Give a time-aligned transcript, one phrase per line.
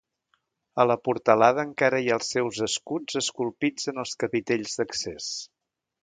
[0.83, 5.29] A la portalada encara hi ha els seus escuts esculpits en els capitells d'accés.